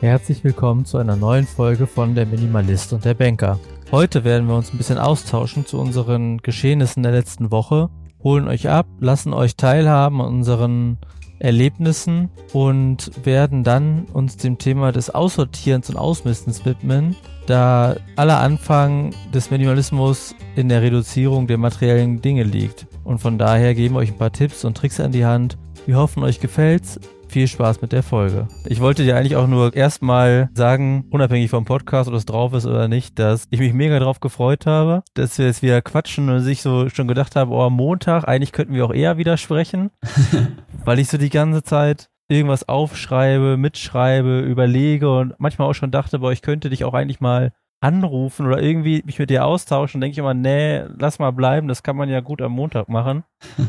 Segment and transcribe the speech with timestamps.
[0.00, 3.60] Herzlich willkommen zu einer neuen Folge von Der Minimalist und der Banker.
[3.92, 7.90] Heute werden wir uns ein bisschen austauschen zu unseren Geschehnissen der letzten Woche,
[8.24, 10.96] holen euch ab, lassen euch teilhaben an unseren
[11.38, 17.14] Erlebnissen und werden dann uns dem Thema des Aussortierens und Ausmistens widmen,
[17.44, 22.86] da aller Anfang des Minimalismus in der Reduzierung der materiellen Dinge liegt.
[23.04, 25.58] Und von daher geben wir euch ein paar Tipps und Tricks an die Hand.
[25.84, 26.98] Wir hoffen, euch gefällt's.
[27.30, 28.48] Viel Spaß mit der Folge.
[28.66, 32.66] Ich wollte dir eigentlich auch nur erstmal sagen, unabhängig vom Podcast, ob es drauf ist
[32.66, 36.40] oder nicht, dass ich mich mega drauf gefreut habe, dass wir jetzt wieder quatschen und
[36.40, 39.92] sich so schon gedacht haben, oh, Montag, eigentlich könnten wir auch eher wieder sprechen,
[40.84, 46.18] weil ich so die ganze Zeit irgendwas aufschreibe, mitschreibe, überlege und manchmal auch schon dachte,
[46.18, 50.14] boah, ich könnte dich auch eigentlich mal anrufen oder irgendwie mich mit dir austauschen, denke
[50.14, 53.22] ich immer, nee, lass mal bleiben, das kann man ja gut am Montag machen.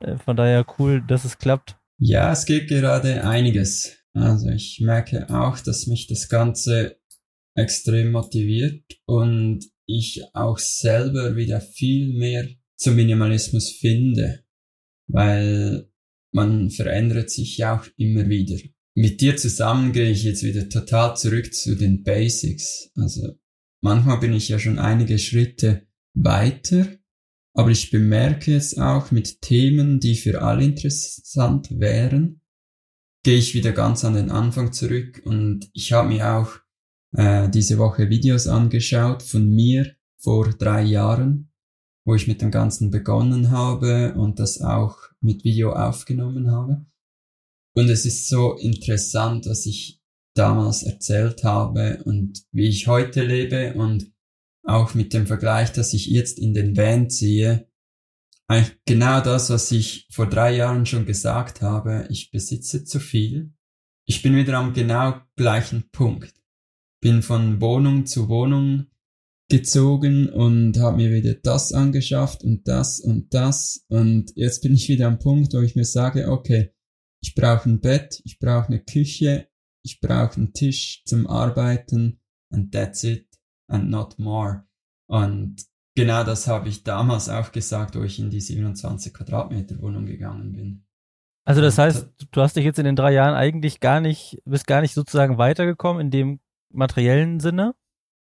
[0.00, 1.76] Äh, von daher cool, dass es klappt.
[2.04, 3.96] Ja, es geht gerade einiges.
[4.12, 6.98] Also ich merke auch, dass mich das Ganze
[7.54, 14.42] extrem motiviert und ich auch selber wieder viel mehr zum Minimalismus finde,
[15.06, 15.88] weil
[16.32, 18.60] man verändert sich ja auch immer wieder.
[18.96, 22.90] Mit dir zusammen gehe ich jetzt wieder total zurück zu den Basics.
[22.96, 23.38] Also
[23.80, 26.88] manchmal bin ich ja schon einige Schritte weiter
[27.54, 32.40] aber ich bemerke es auch mit Themen, die für alle interessant wären,
[33.22, 36.58] gehe ich wieder ganz an den Anfang zurück und ich habe mir auch
[37.12, 41.52] äh, diese Woche Videos angeschaut von mir vor drei Jahren,
[42.04, 46.84] wo ich mit dem Ganzen begonnen habe und das auch mit Video aufgenommen habe.
[47.74, 50.00] Und es ist so interessant, was ich
[50.34, 54.11] damals erzählt habe und wie ich heute lebe und
[54.64, 57.68] auch mit dem Vergleich, dass ich jetzt in den Van ziehe,
[58.48, 63.54] eigentlich genau das, was ich vor drei Jahren schon gesagt habe, ich besitze zu viel.
[64.06, 66.34] Ich bin wieder am genau gleichen Punkt.
[67.00, 68.88] Bin von Wohnung zu Wohnung
[69.48, 74.88] gezogen und habe mir wieder das angeschafft und das und das und jetzt bin ich
[74.88, 76.74] wieder am Punkt, wo ich mir sage, okay,
[77.22, 79.48] ich brauche ein Bett, ich brauche eine Küche,
[79.84, 82.20] ich brauche einen Tisch zum Arbeiten
[82.50, 83.31] and that's it
[83.72, 84.64] and not more.
[85.08, 85.56] Und
[85.94, 90.52] genau das habe ich damals auch gesagt, wo ich in die 27 Quadratmeter Wohnung gegangen
[90.52, 90.84] bin.
[91.44, 94.66] Also das heißt, du hast dich jetzt in den drei Jahren eigentlich gar nicht, bist
[94.66, 96.40] gar nicht sozusagen weitergekommen in dem
[96.70, 97.74] materiellen Sinne?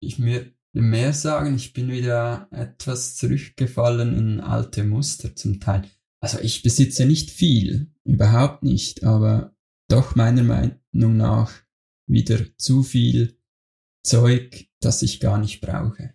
[0.01, 5.83] Ich mir mehr sagen, ich bin wieder etwas zurückgefallen in alte Muster zum Teil.
[6.19, 9.55] Also ich besitze nicht viel, überhaupt nicht, aber
[9.87, 11.53] doch meiner Meinung nach
[12.07, 13.39] wieder zu viel
[14.05, 16.13] Zeug, das ich gar nicht brauche.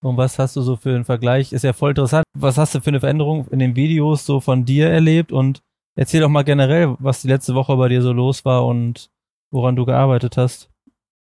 [0.00, 1.52] Und was hast du so für einen Vergleich?
[1.52, 2.24] Ist ja voll interessant.
[2.36, 5.32] Was hast du für eine Veränderung in den Videos so von dir erlebt?
[5.32, 5.60] Und
[5.96, 9.10] erzähl doch mal generell, was die letzte Woche bei dir so los war und
[9.52, 10.70] woran du gearbeitet hast.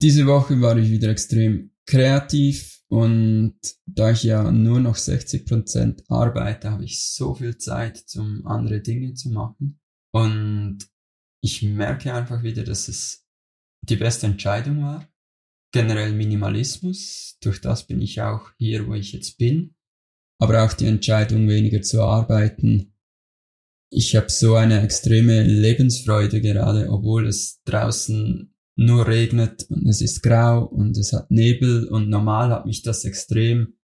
[0.01, 3.55] Diese Woche war ich wieder extrem kreativ und
[3.87, 9.13] da ich ja nur noch 60% arbeite, habe ich so viel Zeit, um andere Dinge
[9.15, 9.79] zu machen.
[10.13, 10.79] Und
[11.41, 13.25] ich merke einfach wieder, dass es
[13.81, 15.07] die beste Entscheidung war
[15.71, 17.37] generell Minimalismus.
[17.41, 19.75] Durch das bin ich auch hier, wo ich jetzt bin.
[20.39, 22.93] Aber auch die Entscheidung, weniger zu arbeiten.
[23.89, 30.21] Ich habe so eine extreme Lebensfreude gerade, obwohl es draußen nur regnet und es ist
[30.21, 33.77] grau und es hat Nebel und normal hat mich das extrem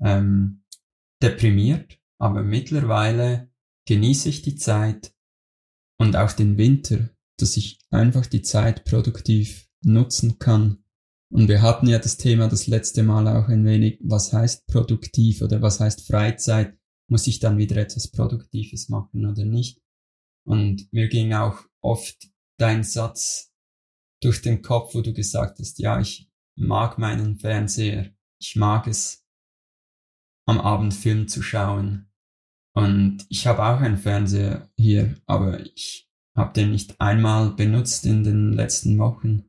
[0.00, 0.64] ähm,
[1.22, 1.98] deprimiert.
[2.18, 3.50] Aber mittlerweile
[3.86, 5.12] genieße ich die Zeit
[5.98, 10.82] und auch den Winter, dass ich einfach die Zeit produktiv nutzen kann
[11.30, 15.42] und wir hatten ja das Thema das letzte Mal auch ein wenig, was heißt produktiv
[15.42, 16.78] oder was heißt Freizeit?
[17.10, 19.80] Muss ich dann wieder etwas Produktives machen oder nicht?
[20.46, 22.28] Und mir ging auch oft
[22.58, 23.52] dein Satz
[24.22, 28.10] durch den Kopf, wo du gesagt hast, ja, ich mag meinen Fernseher.
[28.40, 29.24] Ich mag es,
[30.46, 32.10] am Abend Film zu schauen.
[32.74, 38.24] Und ich habe auch einen Fernseher hier, aber ich habe den nicht einmal benutzt in
[38.24, 39.44] den letzten Wochen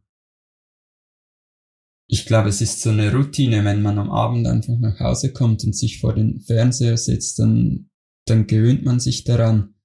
[2.12, 5.64] ich glaube, es ist so eine Routine, wenn man am Abend einfach nach Hause kommt
[5.64, 7.92] und sich vor den Fernseher setzt, dann,
[8.26, 9.76] dann gewöhnt man sich daran.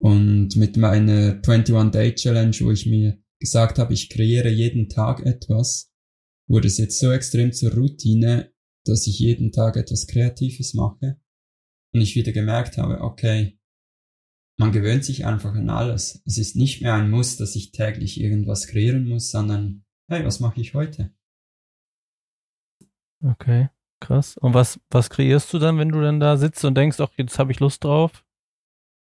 [0.00, 5.90] Und mit meiner 21-Day-Challenge, wo ich mir gesagt habe, ich kreiere jeden Tag etwas,
[6.46, 8.52] wurde es jetzt so extrem zur Routine,
[8.84, 11.20] dass ich jeden Tag etwas Kreatives mache.
[11.92, 13.58] Und ich wieder gemerkt habe, okay,
[14.60, 16.22] man gewöhnt sich einfach an alles.
[16.24, 20.38] Es ist nicht mehr ein Muss, dass ich täglich irgendwas kreieren muss, sondern, hey, was
[20.38, 21.12] mache ich heute?
[23.22, 23.68] Okay,
[24.00, 24.36] krass.
[24.36, 27.38] Und was, was kreierst du dann, wenn du dann da sitzt und denkst, ach, jetzt
[27.38, 28.24] habe ich Lust drauf?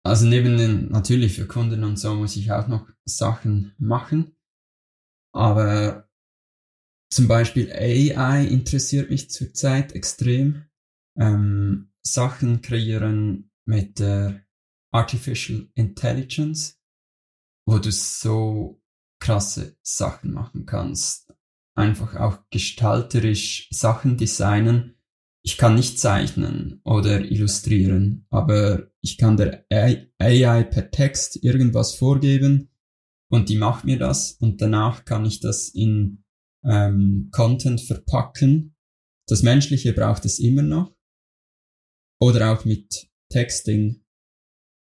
[0.03, 4.35] Also neben den, natürlich für Kunden und so muss ich auch noch Sachen machen.
[5.33, 6.07] Aber
[7.09, 10.65] zum Beispiel AI interessiert mich zurzeit extrem.
[11.17, 14.45] Ähm, Sachen kreieren mit der
[14.91, 16.79] Artificial Intelligence,
[17.65, 18.81] wo du so
[19.19, 21.24] krasse Sachen machen kannst.
[21.75, 24.95] Einfach auch gestalterisch Sachen designen.
[25.43, 32.71] Ich kann nicht zeichnen oder illustrieren, aber ich kann der AI per Text irgendwas vorgeben
[33.29, 36.23] und die macht mir das und danach kann ich das in
[36.63, 38.75] ähm, Content verpacken.
[39.27, 40.95] Das Menschliche braucht es immer noch.
[42.19, 44.03] Oder auch mit Texting.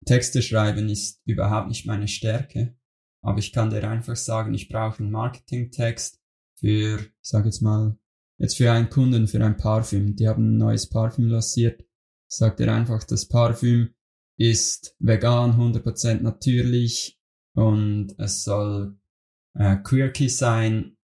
[0.05, 2.76] Texte schreiben ist überhaupt nicht meine Stärke.
[3.23, 6.23] Aber ich kann dir einfach sagen, ich brauche einen Marketingtext
[6.58, 7.99] für, ich sag jetzt mal,
[8.38, 10.17] jetzt für einen Kunden, für ein Parfüm.
[10.17, 11.85] Die haben ein neues Parfüm lanciert.
[12.29, 13.91] Sagt er einfach, das Parfüm
[14.38, 17.19] ist vegan, 100% natürlich
[17.55, 18.99] und es soll
[19.55, 20.97] äh, quirky sein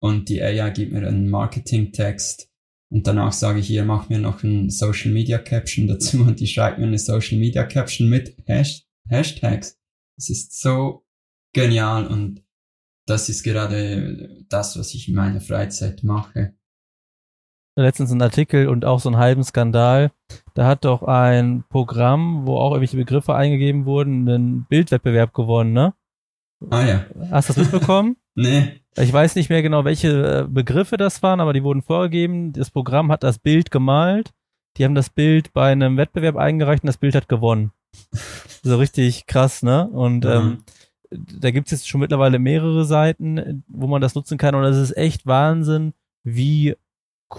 [0.00, 2.50] und die AI gibt mir einen Marketing-Text
[2.90, 6.46] und danach sage ich ihr, mach mir noch ein Social Media Caption dazu und die
[6.46, 9.78] schreibt mir eine Social Media Caption mit Hash Hashtags.
[10.16, 11.04] Es ist so
[11.52, 12.43] genial und
[13.06, 16.54] das ist gerade das, was ich in meiner Freizeit mache.
[17.76, 20.12] Letztens ein Artikel und auch so einen halben Skandal.
[20.54, 25.92] Da hat doch ein Programm, wo auch irgendwelche Begriffe eingegeben wurden, einen Bildwettbewerb gewonnen, ne?
[26.70, 27.06] Ah ja.
[27.30, 28.16] Hast du das mitbekommen?
[28.34, 28.80] nee.
[28.96, 32.52] Ich weiß nicht mehr genau, welche äh, Begriffe das waren, aber die wurden vorgegeben.
[32.52, 34.32] Das Programm hat das Bild gemalt.
[34.76, 37.72] Die haben das Bild bei einem Wettbewerb eingereicht und das Bild hat gewonnen.
[38.62, 39.88] so richtig krass, ne?
[39.88, 40.30] Und mhm.
[40.30, 40.58] ähm,
[41.40, 44.54] da gibt's jetzt schon mittlerweile mehrere Seiten, wo man das nutzen kann.
[44.54, 45.94] Und es ist echt Wahnsinn,
[46.24, 46.76] wie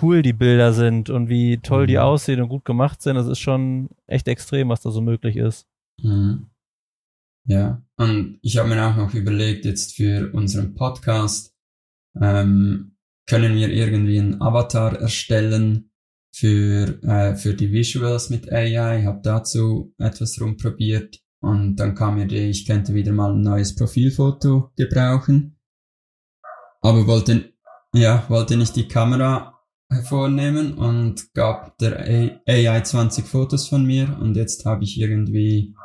[0.01, 1.87] cool die Bilder sind und wie toll mhm.
[1.87, 3.15] die aussehen und gut gemacht sind.
[3.15, 5.67] Das ist schon echt extrem, was da so möglich ist.
[6.01, 6.47] Mhm.
[7.47, 11.53] Ja, und ich habe mir auch noch überlegt, jetzt für unseren Podcast,
[12.19, 12.95] ähm,
[13.27, 15.91] können wir irgendwie einen Avatar erstellen
[16.33, 18.99] für, äh, für die Visuals mit AI.
[18.99, 23.41] Ich habe dazu etwas rumprobiert und dann kam mir die, ich könnte wieder mal ein
[23.41, 25.57] neues Profilfoto gebrauchen.
[26.81, 27.53] Aber wollte,
[27.93, 29.59] ja, wollte nicht die Kamera
[29.89, 31.99] hervornehmen und gab der
[32.47, 35.75] AI 20 Fotos von mir und jetzt habe ich irgendwie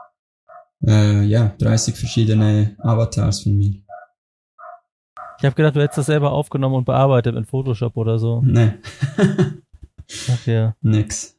[0.87, 3.83] äh, ja, 30 verschiedene Avatars von mir.
[5.39, 8.43] Ich habe gedacht, du hättest das selber aufgenommen und bearbeitet in Photoshop oder so.
[8.43, 8.75] Nee.
[10.31, 10.75] Ach ja.
[10.81, 11.39] Nix.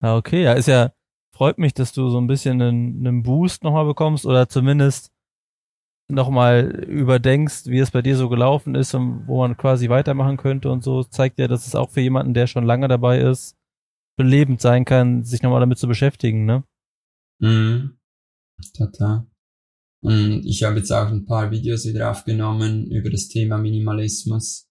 [0.00, 0.44] Ah, okay.
[0.44, 0.92] Ja, ist ja,
[1.36, 5.12] freut mich, dass du so ein bisschen einen, einen Boost nochmal bekommst oder zumindest
[6.08, 10.70] nochmal überdenkst, wie es bei dir so gelaufen ist und wo man quasi weitermachen könnte
[10.70, 11.04] und so.
[11.04, 13.54] Zeigt ja, dass es auch für jemanden, der schon lange dabei ist,
[14.16, 16.64] belebend sein kann, sich nochmal damit zu beschäftigen, ne?
[17.40, 17.98] Mhm.
[18.74, 19.26] Total.
[20.02, 24.70] Und ich habe jetzt auch ein paar Videos wieder aufgenommen über das Thema Minimalismus.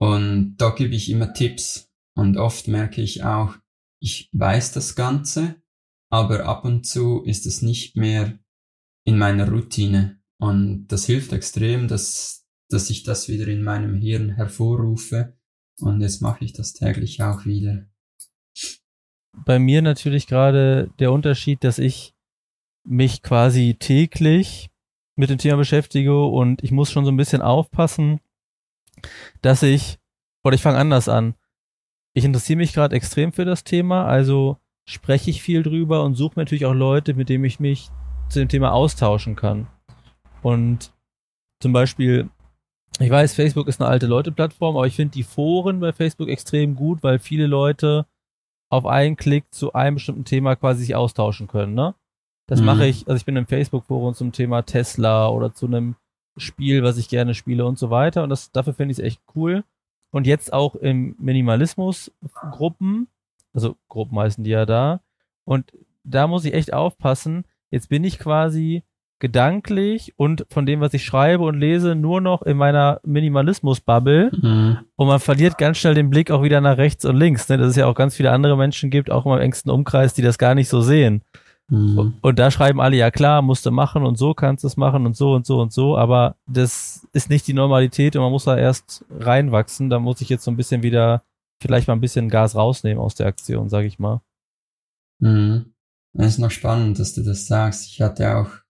[0.00, 1.88] Und da gebe ich immer Tipps.
[2.16, 3.54] Und oft merke ich auch,
[4.00, 5.62] ich weiß das Ganze,
[6.10, 8.38] aber ab und zu ist es nicht mehr
[9.04, 10.20] in meiner Routine.
[10.38, 15.36] Und das hilft extrem, dass, dass ich das wieder in meinem Hirn hervorrufe.
[15.80, 17.86] Und jetzt mache ich das täglich auch wieder
[19.44, 22.14] bei mir natürlich gerade der Unterschied, dass ich
[22.84, 24.70] mich quasi täglich
[25.16, 28.20] mit dem Thema beschäftige und ich muss schon so ein bisschen aufpassen,
[29.42, 29.98] dass ich,
[30.42, 31.34] oder ich fange anders an.
[32.14, 34.58] Ich interessiere mich gerade extrem für das Thema, also
[34.88, 37.90] spreche ich viel drüber und suche natürlich auch Leute, mit denen ich mich
[38.28, 39.66] zu dem Thema austauschen kann.
[40.42, 40.92] Und
[41.60, 42.28] zum Beispiel,
[42.98, 46.76] ich weiß, Facebook ist eine alte Leute-Plattform, aber ich finde die Foren bei Facebook extrem
[46.76, 48.06] gut, weil viele Leute
[48.70, 51.94] auf einen Klick zu einem bestimmten Thema quasi sich austauschen können, ne?
[52.46, 52.66] Das mhm.
[52.66, 55.96] mache ich, also ich bin im Facebook-Forum zum Thema Tesla oder zu einem
[56.36, 58.22] Spiel, was ich gerne spiele und so weiter.
[58.22, 59.64] Und das, dafür finde ich es echt cool.
[60.10, 63.08] Und jetzt auch im Minimalismus-Gruppen,
[63.54, 65.00] also Gruppen heißen die ja da.
[65.44, 67.44] Und da muss ich echt aufpassen.
[67.70, 68.82] Jetzt bin ich quasi
[69.20, 74.32] gedanklich und von dem, was ich schreibe und lese, nur noch in meiner Minimalismus-Bubble.
[74.32, 74.78] Mhm.
[74.96, 77.48] Und man verliert ganz schnell den Blick auch wieder nach rechts und links.
[77.48, 77.56] Ne?
[77.56, 80.36] Dass es ja auch ganz viele andere Menschen gibt, auch im engsten Umkreis, die das
[80.36, 81.22] gar nicht so sehen.
[81.68, 82.14] Mhm.
[82.20, 85.06] Und da schreiben alle, ja klar, musst du machen und so kannst du es machen
[85.06, 88.44] und so und so und so, aber das ist nicht die Normalität und man muss
[88.44, 89.88] da erst reinwachsen.
[89.88, 91.22] Da muss ich jetzt so ein bisschen wieder,
[91.64, 94.20] vielleicht mal ein bisschen Gas rausnehmen aus der Aktion, sag ich mal.
[95.20, 95.74] Mhm.
[96.12, 97.88] Das ist noch spannend, dass du das sagst.
[97.88, 98.64] Ich hatte auch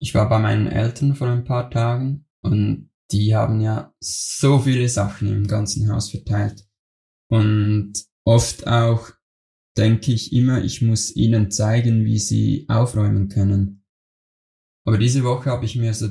[0.00, 4.88] ich war bei meinen Eltern vor ein paar Tagen und die haben ja so viele
[4.88, 6.66] Sachen im ganzen Haus verteilt.
[7.28, 7.92] Und
[8.24, 9.10] oft auch
[9.76, 13.84] denke ich immer, ich muss ihnen zeigen, wie sie aufräumen können.
[14.86, 16.08] Aber diese Woche habe ich mir so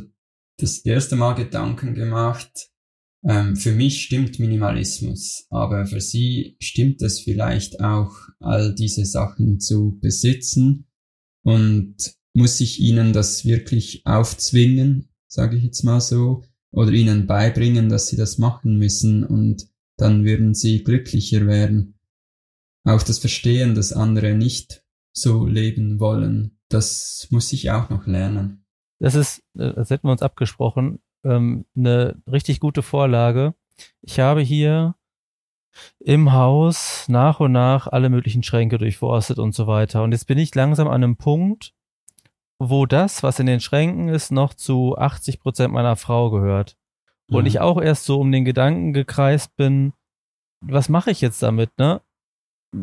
[0.59, 2.69] das erste Mal Gedanken gemacht,
[3.23, 9.59] ähm, für mich stimmt Minimalismus, aber für sie stimmt es vielleicht auch, all diese Sachen
[9.59, 10.87] zu besitzen
[11.43, 11.95] und
[12.33, 18.07] muss ich ihnen das wirklich aufzwingen, sage ich jetzt mal so, oder ihnen beibringen, dass
[18.07, 21.99] sie das machen müssen und dann würden sie glücklicher werden.
[22.85, 28.65] Auch das Verstehen, dass andere nicht so leben wollen, das muss ich auch noch lernen.
[28.99, 33.53] Das ist, äh, das hätten wir uns abgesprochen, ähm, eine richtig gute Vorlage.
[34.01, 34.95] Ich habe hier
[35.99, 40.03] im Haus nach und nach alle möglichen Schränke durchforstet und so weiter.
[40.03, 41.73] Und jetzt bin ich langsam an einem Punkt,
[42.59, 46.77] wo das, was in den Schränken ist, noch zu 80 Prozent meiner Frau gehört.
[47.29, 47.47] Und mhm.
[47.47, 49.93] ich auch erst so um den Gedanken gekreist bin,
[50.61, 52.01] was mache ich jetzt damit, ne?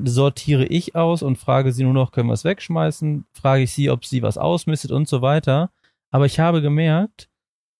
[0.04, 3.24] Sortiere ich aus und frage sie nur noch, können wir es wegschmeißen?
[3.32, 5.70] Frage ich sie, ob sie was ausmistet und so weiter.
[6.10, 7.28] Aber ich habe gemerkt,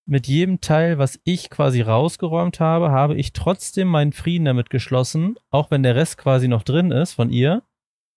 [0.06, 5.36] mit jedem Teil, was ich quasi rausgeräumt habe, habe ich trotzdem meinen Frieden damit geschlossen,
[5.50, 7.62] auch wenn der Rest quasi noch drin ist von ihr,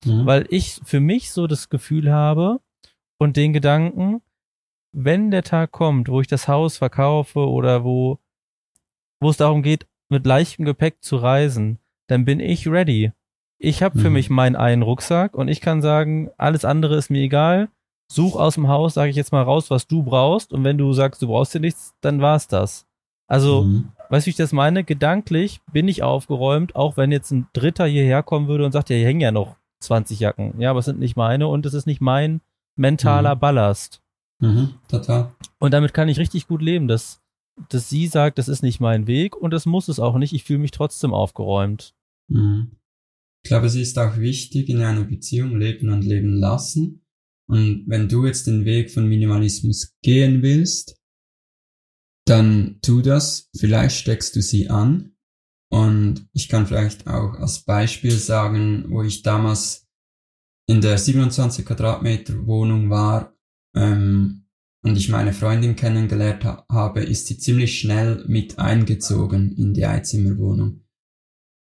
[0.06, 0.26] mhm.
[0.26, 2.62] weil ich für mich so das Gefühl habe
[3.18, 4.22] und den Gedanken,
[4.92, 8.20] wenn der Tag kommt, wo ich das Haus verkaufe oder wo,
[9.20, 13.12] wo es darum geht, mit leichtem Gepäck zu reisen, dann bin ich ready.
[13.58, 14.14] Ich habe für mhm.
[14.14, 17.70] mich meinen einen Rucksack und ich kann sagen, alles andere ist mir egal
[18.12, 20.52] such aus dem Haus, sage ich jetzt mal raus, was du brauchst.
[20.52, 22.86] Und wenn du sagst, du brauchst dir nichts, dann war's das.
[23.28, 23.90] Also, mhm.
[24.10, 24.84] weißt du, wie ich das meine?
[24.84, 28.96] Gedanklich bin ich aufgeräumt, auch wenn jetzt ein Dritter hierher kommen würde und sagt, ja,
[28.96, 30.60] hier hängen ja noch 20 Jacken.
[30.60, 32.42] Ja, aber es sind nicht meine und es ist nicht mein
[32.76, 33.40] mentaler mhm.
[33.40, 34.02] Ballast.
[34.40, 35.32] Mhm, total.
[35.60, 37.22] Und damit kann ich richtig gut leben, dass,
[37.70, 40.34] dass sie sagt, das ist nicht mein Weg und das muss es auch nicht.
[40.34, 41.94] Ich fühle mich trotzdem aufgeräumt.
[42.30, 42.72] Mhm.
[43.44, 47.06] Ich glaube, es ist auch wichtig in einer Beziehung leben und leben lassen.
[47.50, 50.96] Und wenn du jetzt den Weg von Minimalismus gehen willst,
[52.26, 53.50] dann tu das.
[53.58, 55.16] Vielleicht steckst du sie an.
[55.72, 59.88] Und ich kann vielleicht auch als Beispiel sagen, wo ich damals
[60.68, 63.36] in der 27 Quadratmeter Wohnung war
[63.76, 64.46] ähm,
[64.84, 69.86] und ich meine Freundin kennengelernt ha habe, ist sie ziemlich schnell mit eingezogen in die
[69.86, 70.86] Einzimmerwohnung.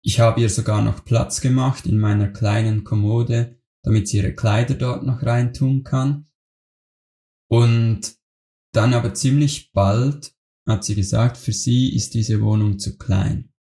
[0.03, 3.56] Ich habe ihr sogar noch Platz gemacht in meiner kleinen Kommode
[3.87, 6.29] damit sie ihre Kleider dort noch reintun kann.
[7.49, 8.17] Und
[8.73, 10.35] dann aber ziemlich bald
[10.67, 13.53] hat sie gesagt, für sie ist diese Wohnung zu klein.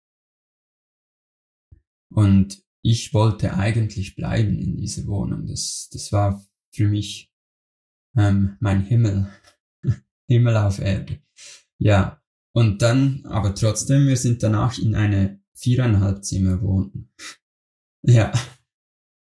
[2.12, 5.46] Und ich wollte eigentlich bleiben in dieser Wohnung.
[5.46, 7.32] Das, das war für mich
[8.16, 9.30] ähm, mein Himmel.
[10.28, 11.22] Himmel auf Erde.
[11.78, 12.20] Ja.
[12.52, 17.10] Und dann, aber trotzdem, wir sind danach in eine viereinhalb Zimmer Wohnung.
[18.02, 18.32] ja.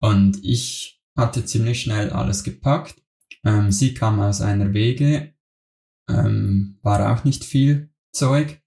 [0.04, 3.02] Und ich hatte ziemlich schnell alles gepackt.
[3.46, 5.34] Ähm, sie kam aus einer Wege,
[6.10, 8.62] ähm, war auch nicht viel Zeug.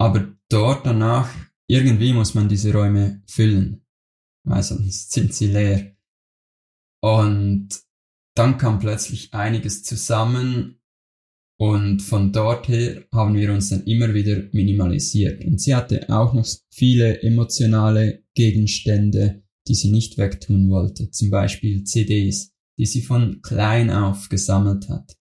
[0.00, 1.32] Aber dort danach,
[1.68, 3.86] irgendwie muss man diese Räume füllen,
[4.44, 5.96] weil sonst sind sie leer.
[7.00, 7.68] Und
[8.34, 10.80] dann kam plötzlich einiges zusammen
[11.56, 15.44] und von dort her haben wir uns dann immer wieder minimalisiert.
[15.44, 21.84] Und sie hatte auch noch viele emotionale Gegenstände, die sie nicht wegtun wollte, zum Beispiel
[21.84, 25.16] CDs, die sie von klein auf gesammelt hat.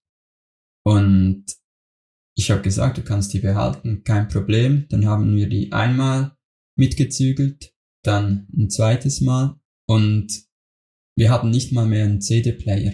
[0.85, 1.45] Und
[2.35, 4.85] ich habe gesagt, du kannst die behalten, kein Problem.
[4.89, 6.37] Dann haben wir die einmal
[6.77, 10.47] mitgezügelt, dann ein zweites Mal und
[11.17, 12.93] wir hatten nicht mal mehr einen CD-Player.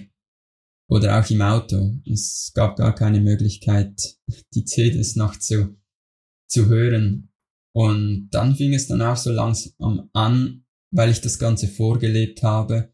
[0.90, 2.00] Oder auch im Auto.
[2.12, 4.18] Es gab gar keine Möglichkeit,
[4.54, 5.80] die CDs noch zu,
[6.48, 7.32] zu hören.
[7.72, 10.65] Und dann fing es dann auch so langsam an,
[10.96, 12.94] weil ich das Ganze vorgelebt habe,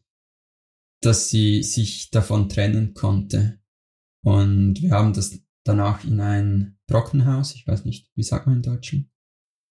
[1.02, 3.60] dass sie sich davon trennen konnte.
[4.24, 8.62] Und wir haben das danach in ein Trockenhaus, ich weiß nicht, wie sagt man in
[8.64, 9.06] Deutschland?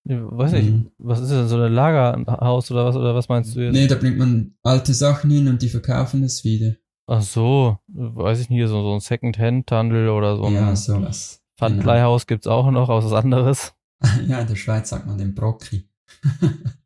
[0.04, 0.90] Ja, weiß nicht, mhm.
[0.98, 3.72] was ist denn so ein Lagerhaus oder was, oder was meinst du jetzt?
[3.72, 6.76] Nee, da bringt man alte Sachen hin und die verkaufen es wieder.
[7.06, 11.42] Ach so, weiß ich nicht, so, so ein Second-Hand-Handel oder so ein ja, sowas.
[11.58, 12.34] Pfandleihhaus genau.
[12.34, 13.74] gibt's auch noch, aus was anderes.
[14.26, 15.88] ja, in der Schweiz sagt man den Brocki.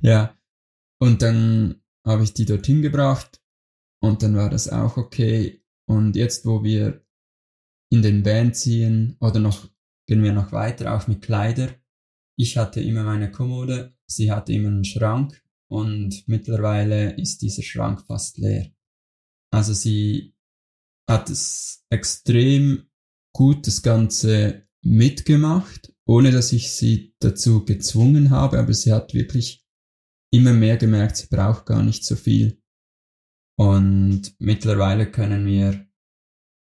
[0.00, 0.36] Ja.
[0.98, 3.40] Und dann habe ich die dorthin gebracht
[4.00, 5.62] und dann war das auch okay.
[5.88, 7.04] Und jetzt, wo wir
[7.90, 9.68] in den Van ziehen oder noch,
[10.06, 11.74] gehen wir noch weiter, auch mit Kleider.
[12.38, 18.02] Ich hatte immer meine Kommode, sie hatte immer einen Schrank und mittlerweile ist dieser Schrank
[18.06, 18.70] fast leer.
[19.52, 20.34] Also sie
[21.08, 22.88] hat es extrem
[23.32, 29.65] gut das Ganze mitgemacht, ohne dass ich sie dazu gezwungen habe, aber sie hat wirklich
[30.36, 32.62] immer mehr gemerkt, sie braucht gar nicht so viel.
[33.58, 35.86] Und mittlerweile können wir,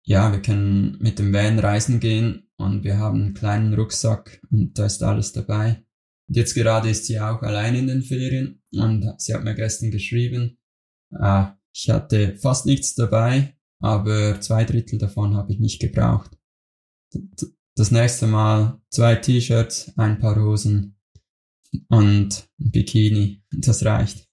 [0.06, 4.78] ja, wir können mit dem Van reisen gehen und wir haben einen kleinen Rucksack und
[4.78, 5.86] da ist alles dabei.
[6.28, 9.92] Und jetzt gerade ist sie auch allein in den Ferien und sie hat mir gestern
[9.92, 10.58] geschrieben,
[11.12, 16.32] äh, ich hatte fast nichts dabei, aber zwei Drittel davon habe ich nicht gebraucht.
[17.76, 20.99] Das nächste Mal zwei T-Shirts, ein paar Hosen
[21.88, 23.42] und ein Bikini.
[23.52, 24.28] Das reicht.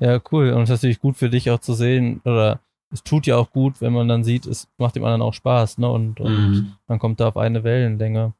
[0.00, 0.50] Ja, cool.
[0.52, 3.50] Und es ist natürlich gut für dich auch zu sehen, oder es tut ja auch
[3.50, 5.90] gut, wenn man dann sieht, es macht dem anderen auch Spaß, ne?
[5.90, 6.72] Und, und mhm.
[6.86, 8.34] man kommt da auf eine Wellenlänge.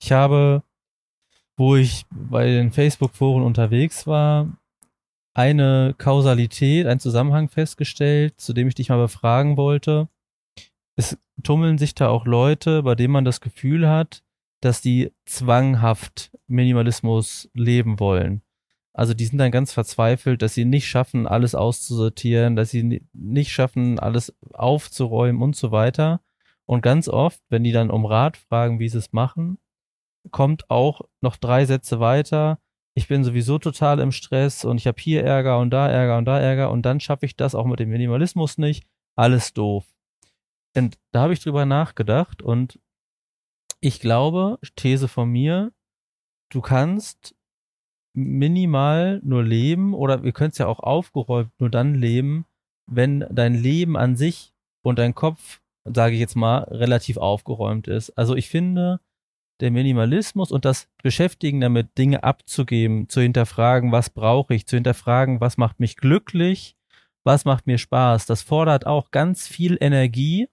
[0.00, 0.62] Ich habe,
[1.56, 4.48] wo ich bei den Facebook-Foren unterwegs war,
[5.34, 10.08] eine Kausalität, einen Zusammenhang festgestellt, zu dem ich dich mal befragen wollte.
[10.96, 14.24] Es tummeln sich da auch Leute, bei denen man das Gefühl hat,
[14.60, 18.42] dass die zwanghaft Minimalismus leben wollen.
[18.92, 23.52] Also die sind dann ganz verzweifelt, dass sie nicht schaffen, alles auszusortieren, dass sie nicht
[23.52, 26.20] schaffen, alles aufzuräumen und so weiter.
[26.66, 29.58] Und ganz oft, wenn die dann um Rat fragen, wie sie es machen,
[30.32, 32.58] kommt auch noch drei Sätze weiter.
[32.94, 36.24] Ich bin sowieso total im Stress und ich habe hier Ärger und da Ärger und
[36.24, 38.84] da Ärger und dann schaffe ich das auch mit dem Minimalismus nicht.
[39.14, 39.86] Alles doof.
[40.76, 42.80] Und da habe ich drüber nachgedacht und
[43.80, 45.72] ich glaube, These von mir,
[46.50, 47.34] du kannst
[48.14, 52.46] minimal nur leben oder wir können es ja auch aufgeräumt nur dann leben,
[52.90, 58.10] wenn dein Leben an sich und dein Kopf, sage ich jetzt mal, relativ aufgeräumt ist.
[58.10, 59.00] Also ich finde,
[59.60, 65.40] der Minimalismus und das Beschäftigen damit, Dinge abzugeben, zu hinterfragen, was brauche ich, zu hinterfragen,
[65.40, 66.76] was macht mich glücklich,
[67.24, 70.48] was macht mir Spaß, das fordert auch ganz viel Energie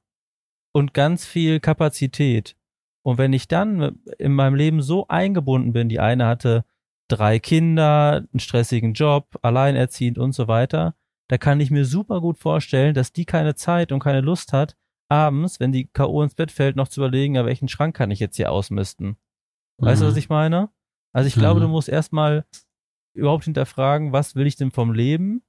[0.74, 2.56] und ganz viel Kapazität.
[3.06, 6.66] Und wenn ich dann in meinem Leben so eingebunden bin, die eine hatte
[7.08, 10.96] drei Kinder, einen stressigen Job, alleinerziehend und so weiter,
[11.30, 14.76] da kann ich mir super gut vorstellen, dass die keine Zeit und keine Lust hat,
[15.08, 16.24] abends, wenn die K.O.
[16.24, 19.18] ins Bett fällt, noch zu überlegen, ja, welchen Schrank kann ich jetzt hier ausmisten.
[19.78, 20.06] Weißt mhm.
[20.06, 20.70] du, was ich meine?
[21.14, 21.66] Also ich glaube, mhm.
[21.66, 22.46] du musst erstmal
[23.14, 25.44] überhaupt hinterfragen, was will ich denn vom Leben?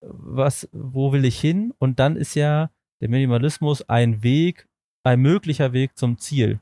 [0.00, 1.74] Was, wo will ich hin?
[1.78, 4.68] Und dann ist ja der Minimalismus ein Weg,
[5.04, 6.60] ein möglicher Weg zum Ziel.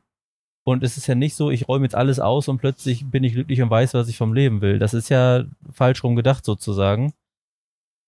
[0.71, 3.33] Und es ist ja nicht so, ich räume jetzt alles aus und plötzlich bin ich
[3.33, 4.79] glücklich und weiß, was ich vom Leben will.
[4.79, 7.13] Das ist ja falsch rum gedacht sozusagen.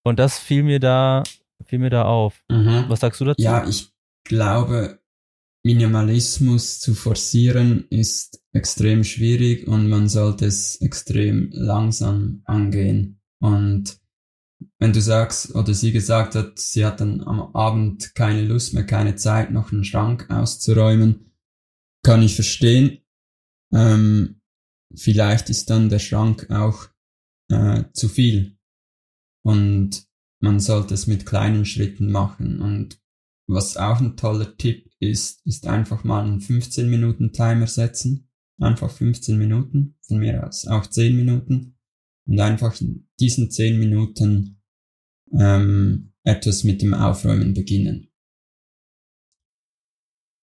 [0.05, 1.25] Und das fiel mir da,
[1.67, 2.45] fiel mir da auf.
[2.49, 2.85] Mhm.
[2.89, 3.43] Was sagst du dazu?
[3.43, 3.93] Ja, ich
[4.25, 5.01] glaube,
[5.65, 13.21] Minimalismus zu forcieren ist extrem schwierig und man sollte es extrem langsam angehen.
[13.41, 13.99] Und
[14.79, 18.85] wenn du sagst oder sie gesagt hat, sie hat dann am Abend keine Lust mehr,
[18.85, 21.32] keine Zeit, noch einen Schrank auszuräumen,
[22.03, 22.99] kann ich verstehen.
[23.73, 24.41] Ähm,
[24.95, 26.89] vielleicht ist dann der Schrank auch
[27.49, 28.59] äh, zu viel.
[29.45, 30.07] Und
[30.41, 32.61] man sollte es mit kleinen Schritten machen.
[32.61, 33.01] Und
[33.47, 38.29] was auch ein toller Tipp ist, ist einfach mal einen 15 Minuten Timer setzen.
[38.59, 41.79] Einfach 15 Minuten, von mir aus auch 10 Minuten.
[42.27, 44.63] Und einfach in diesen 10 Minuten
[45.37, 48.12] ähm, etwas mit dem Aufräumen beginnen.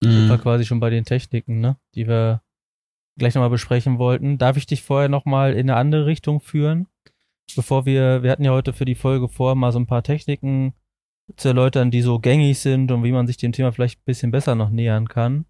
[0.03, 0.29] Mhm.
[0.29, 1.77] war quasi schon bei den Techniken, ne?
[1.95, 2.41] Die wir
[3.17, 4.37] gleich nochmal besprechen wollten.
[4.37, 6.87] Darf ich dich vorher nochmal in eine andere Richtung führen?
[7.55, 10.73] Bevor wir, wir hatten ja heute für die Folge vor, mal so ein paar Techniken
[11.35, 14.31] zu erläutern, die so gängig sind und wie man sich dem Thema vielleicht ein bisschen
[14.31, 15.45] besser noch nähern kann.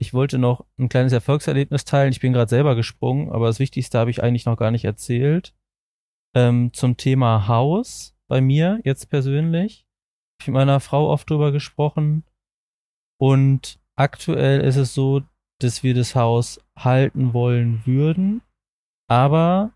[0.00, 2.12] Ich wollte noch ein kleines Erfolgserlebnis teilen.
[2.12, 5.54] Ich bin gerade selber gesprungen, aber das Wichtigste habe ich eigentlich noch gar nicht erzählt.
[6.36, 9.86] Ähm, zum Thema Haus bei mir jetzt persönlich.
[10.40, 12.24] Ich mit meiner Frau oft drüber gesprochen
[13.18, 15.22] und aktuell ist es so,
[15.60, 18.42] dass wir das Haus halten wollen würden,
[19.08, 19.72] aber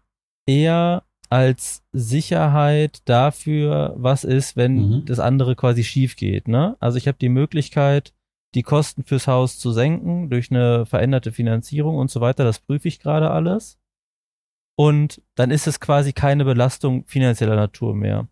[0.47, 5.05] eher als Sicherheit dafür, was ist, wenn mhm.
[5.07, 6.47] das andere quasi schief geht.
[6.47, 6.77] Ne?
[6.79, 8.13] Also ich habe die Möglichkeit,
[8.55, 12.45] die Kosten fürs Haus zu senken durch eine veränderte Finanzierung und so weiter.
[12.45, 13.79] Das prüfe ich gerade alles.
[14.77, 18.29] Und dann ist es quasi keine Belastung finanzieller Natur mehr.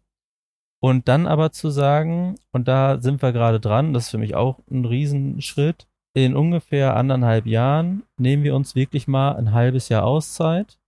[0.82, 4.34] Und dann aber zu sagen, und da sind wir gerade dran, das ist für mich
[4.34, 10.04] auch ein Riesenschritt, in ungefähr anderthalb Jahren nehmen wir uns wirklich mal ein halbes Jahr
[10.04, 10.78] Auszeit.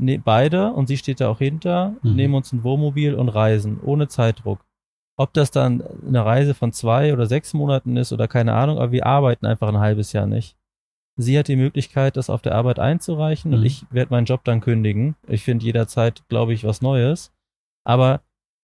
[0.00, 2.14] Ne, beide, und sie steht da auch hinter, mhm.
[2.14, 4.64] nehmen uns ein Wohnmobil und reisen, ohne Zeitdruck.
[5.16, 8.92] Ob das dann eine Reise von zwei oder sechs Monaten ist oder keine Ahnung, aber
[8.92, 10.56] wir arbeiten einfach ein halbes Jahr nicht.
[11.16, 13.58] Sie hat die Möglichkeit, das auf der Arbeit einzureichen mhm.
[13.58, 15.16] und ich werde meinen Job dann kündigen.
[15.26, 17.32] Ich finde jederzeit, glaube ich, was Neues.
[17.84, 18.20] Aber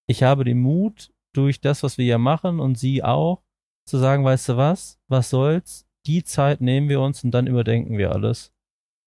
[0.07, 3.43] ich habe den Mut, durch das, was wir hier machen und sie auch,
[3.87, 7.99] zu sagen, weißt du was, was soll's, die Zeit nehmen wir uns und dann überdenken
[7.99, 8.53] wir alles.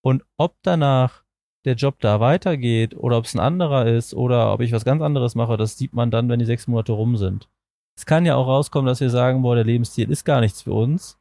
[0.04, 1.24] Und ob danach
[1.66, 5.02] der Job da weitergeht oder ob es ein anderer ist oder ob ich was ganz
[5.02, 7.50] anderes mache, das sieht man dann, wenn die sechs Monate rum sind.
[7.98, 10.74] Es kann ja auch rauskommen, dass wir sagen, boah, der Lebensstil ist gar nichts für
[10.74, 11.18] uns.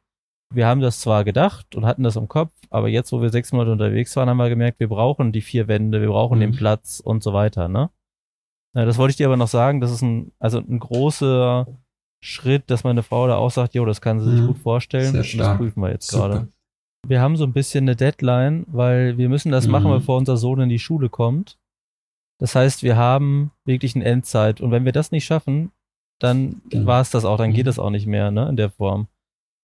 [0.53, 3.51] wir haben das zwar gedacht und hatten das im Kopf, aber jetzt, wo wir sechs
[3.51, 6.41] Monate unterwegs waren, haben wir gemerkt, wir brauchen die vier Wände, wir brauchen mhm.
[6.41, 7.89] den Platz und so weiter, ne?
[8.77, 11.65] Ja, das wollte ich dir aber noch sagen, das ist ein, also ein großer
[12.21, 14.47] Schritt, dass meine Frau da auch sagt, jo, das kann sie sich mhm.
[14.47, 15.13] gut vorstellen.
[15.13, 15.53] Sehr stark.
[15.53, 16.49] Das prüfen wir jetzt gerade.
[17.07, 19.71] Wir haben so ein bisschen eine Deadline, weil wir müssen das mhm.
[19.71, 21.57] machen, bevor unser Sohn in die Schule kommt.
[22.37, 24.61] Das heißt, wir haben wirklich eine Endzeit.
[24.61, 25.71] Und wenn wir das nicht schaffen,
[26.19, 26.85] dann genau.
[26.85, 27.71] war es das auch, dann geht mhm.
[27.71, 29.07] es auch nicht mehr, ne, in der Form.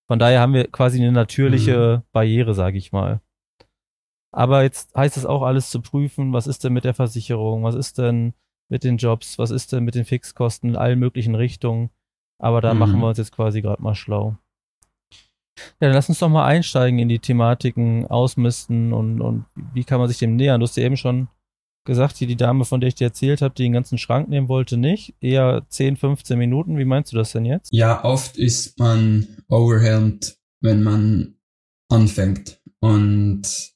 [0.08, 2.08] Von daher haben wir quasi eine natürliche mhm.
[2.10, 3.20] Barriere, sage ich mal.
[4.32, 7.76] Aber jetzt heißt es auch alles zu prüfen, was ist denn mit der Versicherung, was
[7.76, 8.34] ist denn
[8.74, 11.90] mit den Jobs, was ist denn mit den Fixkosten in allen möglichen Richtungen.
[12.42, 12.80] Aber da mhm.
[12.80, 14.36] machen wir uns jetzt quasi gerade mal schlau.
[15.80, 20.00] Ja, dann lass uns doch mal einsteigen in die Thematiken, ausmisten und, und wie kann
[20.00, 20.58] man sich dem nähern.
[20.58, 21.28] Du hast ja eben schon
[21.86, 24.48] gesagt, hier die Dame, von der ich dir erzählt habe, die den ganzen Schrank nehmen
[24.48, 25.14] wollte, nicht.
[25.20, 26.76] Eher 10, 15 Minuten.
[26.76, 27.72] Wie meinst du das denn jetzt?
[27.72, 31.36] Ja, oft ist man overwhelmed, wenn man
[31.88, 32.60] anfängt.
[32.80, 33.72] Und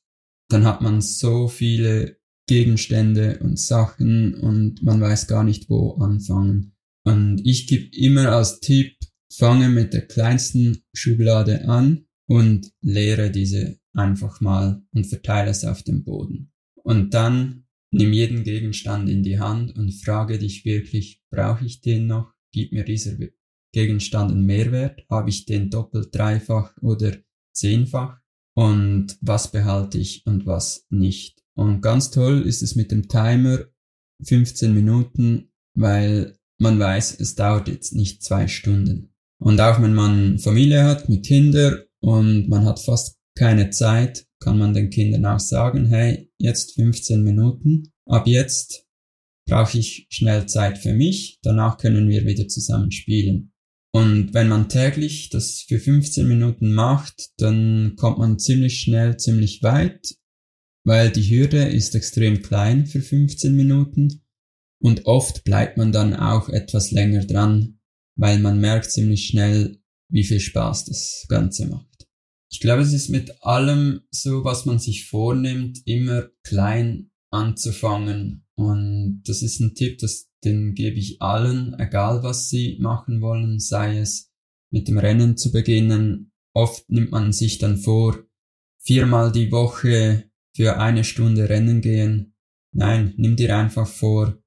[0.49, 2.18] dann hat man so viele
[2.49, 6.73] Gegenstände und Sachen und man weiß gar nicht, wo anfangen.
[7.05, 8.97] Und ich gebe immer als Tipp,
[9.33, 15.85] fange mit der kleinsten Schublade an und leere diese einfach mal und verteile es auf
[15.85, 16.51] dem Boden.
[16.83, 22.07] Und dann Nimm jeden Gegenstand in die Hand und frage dich wirklich, brauche ich den
[22.07, 22.35] noch?
[22.53, 23.17] Gibt mir dieser
[23.73, 25.07] Gegenstand einen Mehrwert?
[25.09, 27.17] Habe ich den doppelt, dreifach oder
[27.53, 28.19] zehnfach?
[28.55, 31.43] Und was behalte ich und was nicht?
[31.59, 33.65] Und ganz toll ist es mit dem Timer
[34.23, 39.13] 15 Minuten, weil man weiß, es dauert jetzt nicht zwei Stunden.
[39.41, 44.57] Und auch wenn man Familie hat mit Kindern und man hat fast keine Zeit, kann
[44.57, 48.87] man den Kindern auch sagen, hey, jetzt 15 Minuten, ab jetzt
[49.49, 53.53] brauche ich schnell Zeit für mich, danach können wir wieder zusammen spielen.
[53.93, 59.65] Und wenn man täglich das für 15 Minuten macht, dann kommt man ziemlich schnell ziemlich
[59.65, 60.19] weit,
[60.89, 64.23] weil die Hürde ist extrem klein für 15 Minuten
[64.81, 67.79] und oft bleibt man dann auch etwas länger dran,
[68.17, 72.09] weil man merkt ziemlich schnell, wie viel Spaß das Ganze macht.
[72.51, 78.47] Ich glaube, es ist mit allem so, was man sich vornimmt, immer klein anzufangen.
[78.55, 83.61] Und das ist ein Tipp, das, den gebe ich allen, egal was sie machen wollen,
[83.61, 84.33] sei es
[84.71, 86.33] mit dem Rennen zu beginnen.
[86.55, 88.25] Oft nimmt man sich dann vor,
[88.79, 90.28] viermal die Woche
[90.59, 92.35] für eine Stunde Rennen gehen.
[92.75, 94.43] Nein, nimm dir einfach vor,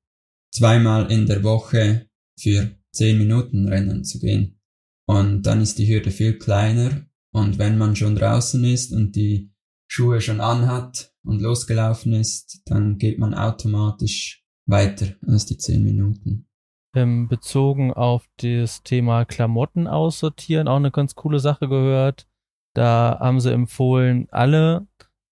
[0.54, 4.60] zweimal in der Woche für zehn Minuten Rennen zu gehen.
[5.08, 9.54] Und dann ist die Hürde viel kleiner und wenn man schon draußen ist und die
[9.88, 16.46] Schuhe schon anhat und losgelaufen ist, dann geht man automatisch weiter als die zehn Minuten.
[16.94, 22.28] Ähm, bezogen auf das Thema Klamotten aussortieren, auch eine ganz coole Sache gehört.
[22.74, 24.88] Da haben sie empfohlen, alle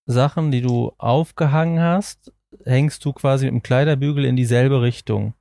[0.10, 2.34] Sachen, die du aufgehangen hast,
[2.66, 5.36] hängst du quasi mit dem Kleiderbügel in dieselbe Richtung.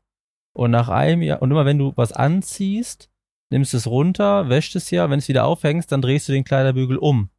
[0.53, 3.11] Und nach einem Jahr, und immer wenn du was anziehst,
[3.51, 6.99] nimmst es runter, wäschst es ja, wenn es wieder aufhängst, dann drehst du den Kleiderbügel
[6.99, 7.31] um.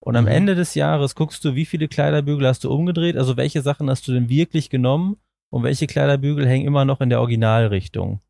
[0.00, 0.30] Und am mhm.
[0.30, 4.08] Ende des Jahres guckst du, wie viele Kleiderbügel hast du umgedreht, also welche Sachen hast
[4.08, 5.18] du denn wirklich genommen
[5.50, 8.20] und welche Kleiderbügel hängen immer noch in der Originalrichtung.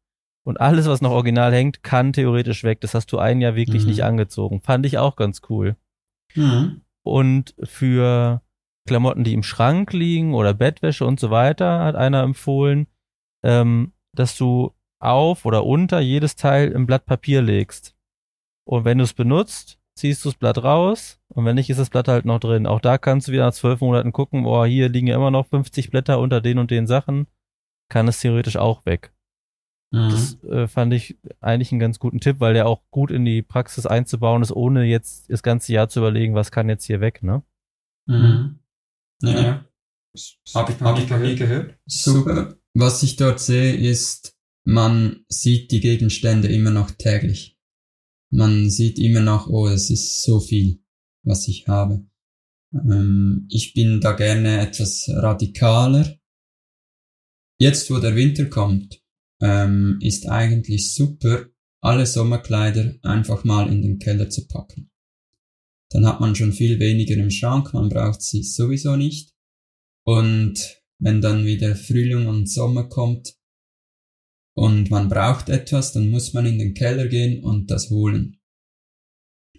[0.44, 2.80] Und alles, was noch original hängt, kann theoretisch weg.
[2.80, 3.90] Das hast du ein Jahr wirklich mhm.
[3.90, 4.60] nicht angezogen.
[4.60, 5.76] Fand ich auch ganz cool.
[6.34, 6.80] Mhm.
[7.04, 8.42] Und für
[8.86, 12.86] Klamotten, die im Schrank liegen oder Bettwäsche und so weiter, hat einer empfohlen,
[13.44, 17.96] ähm, dass du auf oder unter jedes Teil im Blatt Papier legst.
[18.64, 21.90] Und wenn du es benutzt, ziehst du das Blatt raus und wenn nicht, ist das
[21.90, 22.66] Blatt halt noch drin.
[22.66, 25.46] Auch da kannst du wieder nach zwölf Monaten gucken, boah, hier liegen ja immer noch
[25.46, 27.26] 50 Blätter unter den und den Sachen,
[27.90, 29.12] kann es theoretisch auch weg.
[29.92, 30.10] Mhm.
[30.10, 33.42] Das äh, fand ich eigentlich einen ganz guten Tipp, weil der auch gut in die
[33.42, 37.22] Praxis einzubauen ist, ohne jetzt das ganze Jahr zu überlegen, was kann jetzt hier weg,
[37.22, 37.42] ne?
[38.06, 38.58] Mhm.
[39.22, 39.64] Ja, ja.
[40.54, 41.78] Hab ich, hab ich noch nie gehört.
[41.86, 42.56] Super.
[42.74, 47.58] Was ich dort sehe, ist, man sieht die Gegenstände immer noch täglich.
[48.30, 50.82] Man sieht immer noch, oh, es ist so viel,
[51.22, 52.06] was ich habe.
[52.72, 56.16] Ähm, ich bin da gerne etwas radikaler.
[57.58, 59.01] Jetzt, wo der Winter kommt,
[59.42, 61.46] ähm, ist eigentlich super,
[61.82, 64.90] alle Sommerkleider einfach mal in den Keller zu packen.
[65.90, 69.34] Dann hat man schon viel weniger im Schrank, man braucht sie sowieso nicht.
[70.04, 73.34] Und wenn dann wieder Frühling und Sommer kommt,
[74.54, 78.38] und man braucht etwas, dann muss man in den Keller gehen und das holen.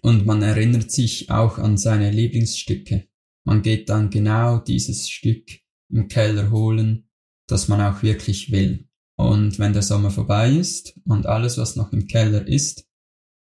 [0.02, 3.08] Und man erinnert sich auch an seine Lieblingsstücke.
[3.44, 5.48] Man geht dann genau dieses Stück
[5.90, 7.08] im Keller holen,
[7.48, 8.88] das man auch wirklich will.
[9.16, 12.88] Und wenn der Sommer vorbei ist und alles, was noch im Keller ist,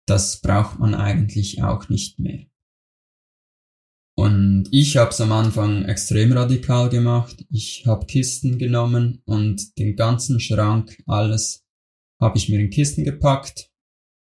[0.06, 2.46] das braucht man eigentlich auch nicht mehr.
[4.18, 7.44] Und ich habe es am Anfang extrem radikal gemacht.
[7.50, 11.66] Ich habe Kisten genommen und den ganzen Schrank, alles,
[12.18, 13.70] habe ich mir in Kisten gepackt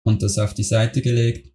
[0.03, 1.53] und das auf die Seite gelegt.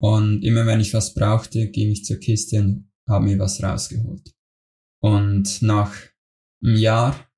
[0.00, 4.32] Und immer wenn ich was brauchte, ging ich zur Kiste und habe mir was rausgeholt.
[5.00, 5.92] Und nach
[6.62, 7.28] einem Jahr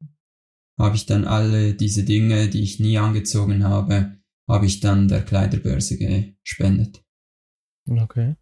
[0.81, 4.17] habe ich dann alle diese Dinge, die ich nie angezogen habe,
[4.49, 7.05] habe ich dann der Kleiderbörse gespendet.
[7.89, 8.37] Okay.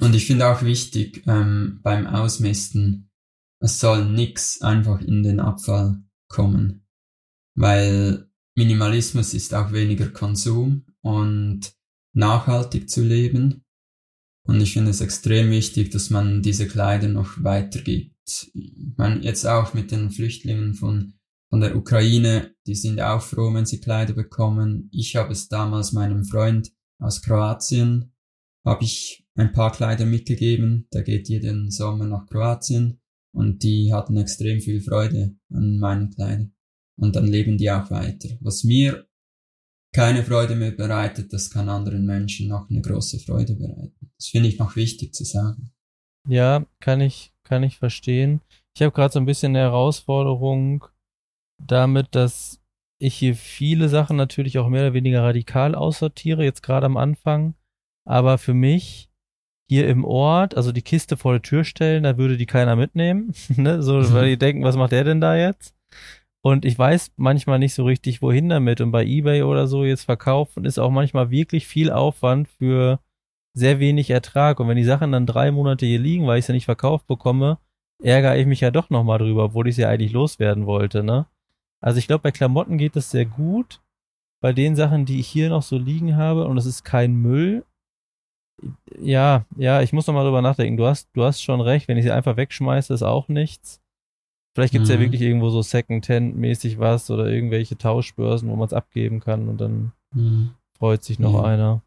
[0.00, 3.10] Und ich finde auch wichtig ähm, beim Ausmisten,
[3.60, 6.86] es soll nix einfach in den Abfall kommen,
[7.54, 11.72] weil Minimalismus ist auch weniger Konsum und
[12.12, 13.64] nachhaltig zu leben.
[14.46, 18.50] Und ich finde es extrem wichtig, dass man diese Kleider noch weitergibt.
[18.54, 21.15] Ich meine, jetzt auch mit den Flüchtlingen von,
[21.48, 24.88] von der Ukraine, die sind auch froh, wenn sie Kleider bekommen.
[24.92, 28.12] Ich habe es damals meinem Freund aus Kroatien,
[28.64, 30.88] habe ich ein paar Kleider mitgegeben.
[30.92, 33.00] Der geht jeden Sommer nach Kroatien
[33.32, 36.52] und die hatten extrem viel Freude an meinen Kleidern.
[36.98, 38.30] Und dann leben die auch weiter.
[38.40, 39.06] Was mir
[39.92, 44.10] keine Freude mehr bereitet, das kann anderen Menschen noch eine große Freude bereiten.
[44.16, 45.70] Das finde ich noch wichtig zu sagen.
[46.28, 48.40] Ja, kann ich, kann ich verstehen.
[48.74, 50.84] Ich habe gerade so ein bisschen eine Herausforderung
[51.58, 52.60] damit, dass
[52.98, 57.54] ich hier viele Sachen natürlich auch mehr oder weniger radikal aussortiere, jetzt gerade am Anfang.
[58.06, 59.10] Aber für mich
[59.68, 63.34] hier im Ort, also die Kiste vor der Tür stellen, da würde die keiner mitnehmen,
[63.56, 63.82] ne?
[63.82, 65.74] So, weil die denken, was macht der denn da jetzt?
[66.42, 68.80] Und ich weiß manchmal nicht so richtig, wohin damit.
[68.80, 73.00] Und bei eBay oder so jetzt verkaufen ist auch manchmal wirklich viel Aufwand für
[73.52, 74.60] sehr wenig Ertrag.
[74.60, 77.58] Und wenn die Sachen dann drei Monate hier liegen, weil ich sie nicht verkauft bekomme,
[78.00, 81.26] ärgere ich mich ja doch nochmal drüber, obwohl ich sie eigentlich loswerden wollte, ne?
[81.80, 83.80] Also ich glaube, bei Klamotten geht das sehr gut.
[84.40, 87.64] Bei den Sachen, die ich hier noch so liegen habe, und es ist kein Müll,
[88.98, 90.76] ja, ja, ich muss noch mal drüber nachdenken.
[90.76, 91.88] Du hast, du hast schon recht.
[91.88, 93.80] Wenn ich sie einfach wegschmeiße, ist auch nichts.
[94.54, 94.94] Vielleicht gibt's mhm.
[94.94, 99.60] ja wirklich irgendwo so Second-Hand-mäßig was oder irgendwelche Tauschbörsen, wo man es abgeben kann und
[99.60, 100.54] dann mhm.
[100.78, 101.42] freut sich noch ja.
[101.42, 101.82] einer.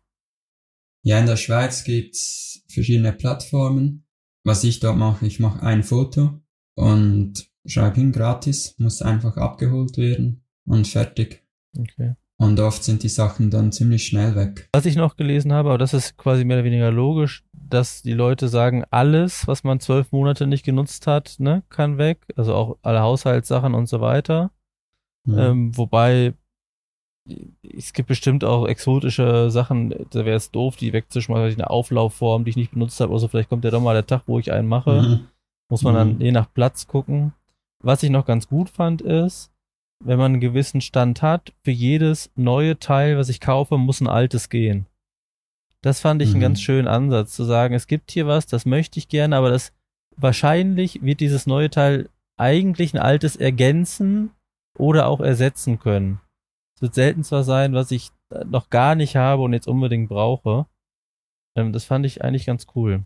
[1.03, 4.05] Ja, in der Schweiz gibt's verschiedene Plattformen.
[4.43, 6.39] Was ich dort mache, ich mache ein Foto
[6.75, 11.43] und schreibe hin gratis, muss einfach abgeholt werden und fertig.
[11.77, 12.15] Okay.
[12.37, 14.69] Und oft sind die Sachen dann ziemlich schnell weg.
[14.73, 18.13] Was ich noch gelesen habe, aber das ist quasi mehr oder weniger logisch, dass die
[18.13, 22.25] Leute sagen, alles, was man zwölf Monate nicht genutzt hat, ne, kann weg.
[22.37, 24.51] Also auch alle Haushaltssachen und so weiter.
[25.25, 25.37] Mhm.
[25.37, 26.33] Ähm, wobei
[27.77, 32.51] es gibt bestimmt auch exotische Sachen, da wäre es doof, die wegzuschmeißen, eine Auflaufform, die
[32.51, 33.13] ich nicht benutzt habe.
[33.13, 35.01] Also vielleicht kommt ja doch mal der Tag, wo ich einen mache.
[35.01, 35.27] Mhm.
[35.69, 36.21] Muss man dann mhm.
[36.21, 37.33] je nach Platz gucken.
[37.83, 39.51] Was ich noch ganz gut fand, ist,
[40.03, 44.07] wenn man einen gewissen Stand hat, für jedes neue Teil, was ich kaufe, muss ein
[44.07, 44.85] altes gehen.
[45.81, 46.35] Das fand ich mhm.
[46.35, 49.49] einen ganz schönen Ansatz, zu sagen, es gibt hier was, das möchte ich gerne, aber
[49.49, 49.73] das
[50.17, 54.31] wahrscheinlich wird dieses neue Teil eigentlich ein altes ergänzen
[54.77, 56.19] oder auch ersetzen können.
[56.75, 58.11] Es wird selten zwar sein, was ich
[58.45, 60.65] noch gar nicht habe und jetzt unbedingt brauche.
[61.55, 63.05] Ähm, das fand ich eigentlich ganz cool.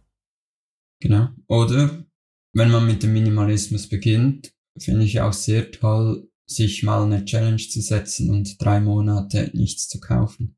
[1.02, 1.30] Genau.
[1.48, 2.06] Oder
[2.54, 7.58] wenn man mit dem Minimalismus beginnt, finde ich auch sehr toll, sich mal eine Challenge
[7.58, 10.58] zu setzen und drei Monate nichts zu kaufen.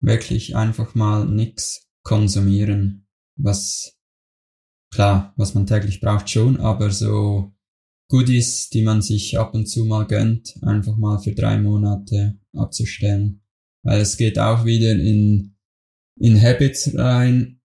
[0.00, 3.96] Wirklich einfach mal nix konsumieren, was
[4.92, 7.54] klar, was man täglich braucht schon, aber so
[8.08, 13.42] Goodies, die man sich ab und zu mal gönnt, einfach mal für drei Monate abzustellen.
[13.82, 15.56] Weil es geht auch wieder in,
[16.16, 17.60] in Habits rein.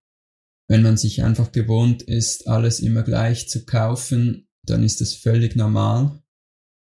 [0.68, 5.56] Wenn man sich einfach gewohnt ist, alles immer gleich zu kaufen, dann ist das völlig
[5.56, 6.22] normal.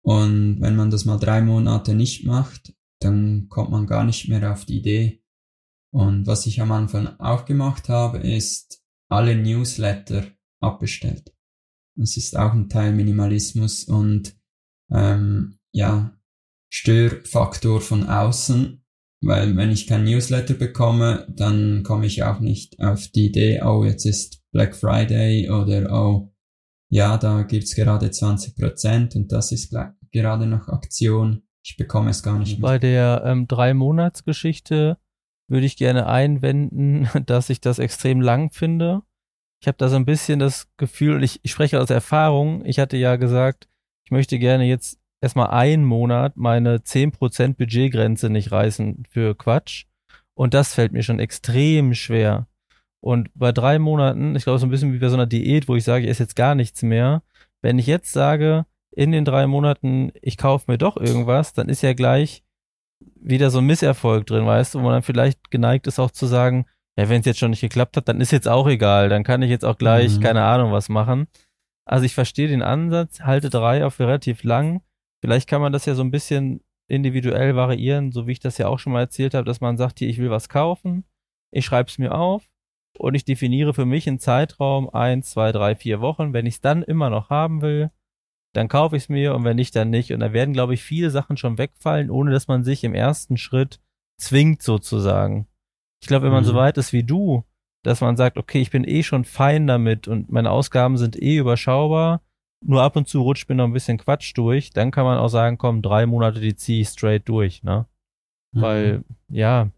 [0.04, 4.52] Und wenn man das mal drei Monate nicht macht, dann kommt man gar nicht mehr
[4.52, 5.24] auf die Idee.
[5.94, 10.26] Und was ich am Anfang auch gemacht habe, ist alle Newsletter
[10.62, 11.34] abbestellt.
[11.96, 14.36] Das ist auch ein Teil Minimalismus und
[14.90, 16.18] ähm, ja,
[16.70, 18.84] Störfaktor von außen,
[19.22, 23.84] weil wenn ich kein Newsletter bekomme, dann komme ich auch nicht auf die Idee, oh,
[23.84, 26.31] jetzt ist Black Friday oder oh,
[26.92, 29.74] ja, da gibt's gerade 20% und das ist
[30.12, 31.44] gerade noch Aktion.
[31.64, 32.62] Ich bekomme es gar nicht mit.
[32.62, 34.98] Bei der ähm, Drei-Monats-Geschichte
[35.48, 39.04] würde ich gerne einwenden, dass ich das extrem lang finde.
[39.62, 42.98] Ich habe da so ein bisschen das Gefühl, ich, ich spreche aus Erfahrung, ich hatte
[42.98, 43.70] ja gesagt,
[44.04, 49.86] ich möchte gerne jetzt erstmal einen Monat meine 10% Budgetgrenze nicht reißen für Quatsch.
[50.34, 52.48] Und das fällt mir schon extrem schwer.
[53.02, 55.76] Und bei drei Monaten, ich glaube, so ein bisschen wie bei so einer Diät, wo
[55.76, 57.24] ich sage, ich esse jetzt gar nichts mehr.
[57.62, 61.82] Wenn ich jetzt sage, in den drei Monaten, ich kaufe mir doch irgendwas, dann ist
[61.82, 62.44] ja gleich
[63.16, 66.28] wieder so ein Misserfolg drin, weißt du, wo man dann vielleicht geneigt ist auch zu
[66.28, 66.66] sagen,
[66.98, 69.42] ja, wenn es jetzt schon nicht geklappt hat, dann ist jetzt auch egal, dann kann
[69.42, 70.22] ich jetzt auch gleich, mhm.
[70.22, 71.28] keine Ahnung, was machen.
[71.86, 74.82] Also ich verstehe den Ansatz, halte drei auf relativ lang.
[75.22, 78.68] Vielleicht kann man das ja so ein bisschen individuell variieren, so wie ich das ja
[78.68, 81.06] auch schon mal erzählt habe, dass man sagt, hier, ich will was kaufen,
[81.52, 82.52] ich schreibe es mir auf
[82.98, 86.34] und ich definiere für mich einen Zeitraum eins, zwei, drei, vier Wochen.
[86.34, 87.92] Wenn ich es dann immer noch haben will,
[88.54, 90.12] dann kaufe ich es mir und wenn nicht, dann nicht.
[90.12, 93.38] Und da werden, glaube ich, viele Sachen schon wegfallen, ohne dass man sich im ersten
[93.38, 93.80] Schritt
[94.20, 95.48] zwingt sozusagen.
[96.02, 96.50] Ich glaube, wenn man mhm.
[96.50, 97.46] so weit ist wie du,
[97.84, 101.38] dass man sagt, okay, ich bin eh schon fein damit und meine Ausgaben sind eh
[101.38, 102.22] überschaubar,
[102.64, 105.30] nur ab und zu rutscht mir noch ein bisschen Quatsch durch, dann kann man auch
[105.30, 107.88] sagen, komm, drei Monate, die ziehe ich straight durch, ne?
[108.54, 108.62] Mhm.
[108.62, 109.70] Weil, ja,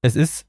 [0.00, 0.45] es ist,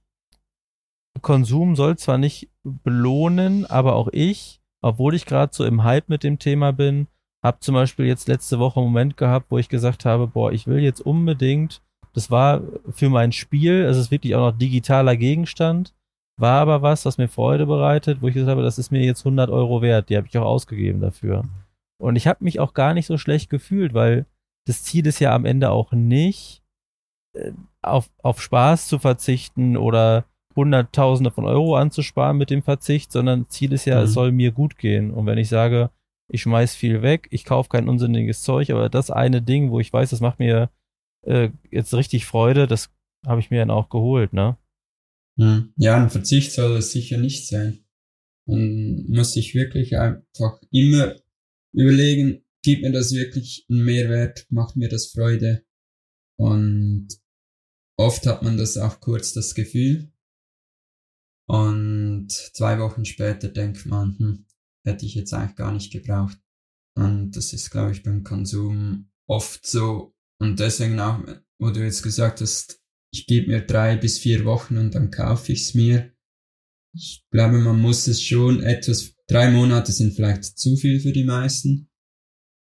[1.22, 6.24] Konsum soll zwar nicht belohnen, aber auch ich, obwohl ich gerade so im Hype mit
[6.24, 7.08] dem Thema bin,
[7.44, 10.68] habe zum Beispiel jetzt letzte Woche einen Moment gehabt, wo ich gesagt habe, boah, ich
[10.68, 11.82] will jetzt unbedingt,
[12.14, 15.94] das war für mein Spiel, es ist wirklich auch noch digitaler Gegenstand,
[16.40, 19.22] war aber was, was mir Freude bereitet, wo ich gesagt habe, das ist mir jetzt
[19.22, 20.10] 100 Euro wert.
[20.10, 21.46] Die habe ich auch ausgegeben dafür.
[22.00, 24.26] Und ich habe mich auch gar nicht so schlecht gefühlt, weil
[24.68, 26.62] das Ziel ist ja am Ende auch nicht,
[27.34, 27.52] äh,
[27.82, 30.26] auf, auf Spaß zu verzichten oder
[30.58, 34.04] Hunderttausende von Euro anzusparen mit dem Verzicht, sondern Ziel ist ja, mhm.
[34.04, 35.12] es soll mir gut gehen.
[35.12, 35.92] Und wenn ich sage,
[36.30, 39.94] ich schmeiß viel weg, ich kaufe kein unsinniges Zeug, aber das eine Ding, wo ich
[39.94, 40.70] weiß, das macht mir
[41.26, 42.90] äh, jetzt richtig Freude, das
[43.26, 44.58] habe ich mir dann auch geholt, ne?
[45.40, 45.72] Hm.
[45.78, 47.86] Ja, ein Verzicht soll es sicher nicht sein.
[48.46, 51.16] Man muss sich wirklich einfach immer
[51.74, 55.64] überlegen, gibt mir das wirklich einen Mehrwert, macht mir das Freude.
[56.40, 57.10] Und
[57.98, 60.12] oft hat man das auch kurz das Gefühl.
[61.50, 64.46] Und zwei Wochen später denkt man, hm,
[64.86, 66.38] hätte ich jetzt eigentlich gar nicht gebraucht.
[66.96, 70.14] Und das ist, glaube ich, beim Konsum oft so.
[70.40, 71.20] Und deswegen auch,
[71.60, 72.82] wo du jetzt gesagt hast,
[73.14, 76.12] ich gebe mir drei bis vier Wochen und dann kaufe ich es mir.
[76.94, 81.24] Ich glaube, man muss es schon etwas, drei Monate sind vielleicht zu viel für die
[81.24, 81.90] meisten,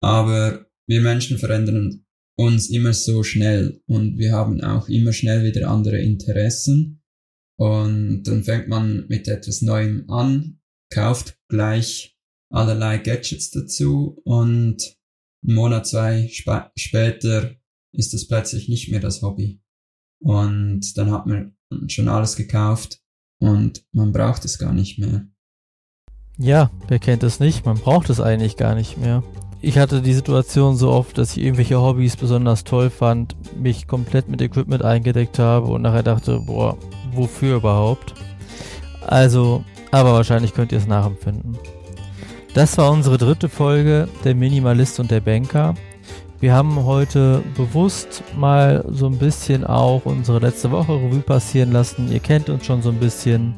[0.02, 2.06] aber wir Menschen verändern
[2.38, 6.97] uns immer so schnell und wir haben auch immer schnell wieder andere Interessen
[7.60, 10.60] und dann fängt man mit etwas Neuem an,
[10.92, 12.18] kauft gleich
[12.50, 14.98] allerlei Gadgets dazu und
[15.46, 17.56] einen Monat, zwei sp später
[17.94, 19.62] ist das plötzlich nicht mehr das Hobby.
[20.20, 21.56] Und dann hat man
[21.88, 23.02] schon alles gekauft
[23.40, 25.28] und man braucht es gar nicht mehr.
[26.38, 27.66] Ja, wer kennt es nicht?
[27.66, 29.24] Man braucht es eigentlich gar nicht mehr.
[29.60, 34.30] Ich hatte die Situation so oft, dass ich irgendwelche Hobbys besonders toll fand, mich komplett
[34.30, 36.78] mit Equipment eingedeckt habe und nachher dachte, boah,
[37.14, 38.14] wofür überhaupt?
[39.06, 41.58] Also, aber wahrscheinlich könnt ihr es nachempfinden.
[42.54, 45.74] Das war unsere dritte Folge, der Minimalist und der Banker.
[46.40, 52.12] Wir haben heute bewusst mal so ein bisschen auch unsere letzte Woche Revue passieren lassen.
[52.12, 53.56] Ihr kennt uns schon so ein bisschen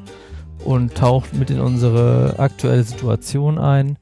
[0.63, 3.97] und taucht mit in unsere aktuelle Situation ein.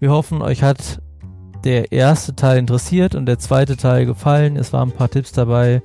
[0.00, 1.00] Wir hoffen, euch hat
[1.64, 4.56] der erste Teil interessiert und der zweite Teil gefallen.
[4.56, 5.82] Es waren ein paar Tipps dabei,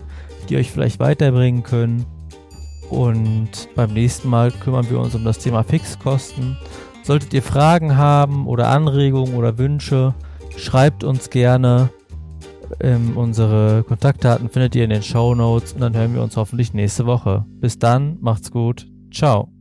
[0.50, 2.06] die euch vielleicht weiterbringen können.
[2.90, 6.58] Und beim nächsten Mal kümmern wir uns um das Thema Fixkosten.
[7.04, 10.14] Solltet ihr Fragen haben oder Anregungen oder Wünsche,
[10.58, 11.90] schreibt uns gerne.
[12.82, 16.74] Ähm, unsere Kontaktdaten findet ihr in den Show Notes und dann hören wir uns hoffentlich
[16.74, 17.46] nächste Woche.
[17.48, 19.59] Bis dann, macht's gut, ciao.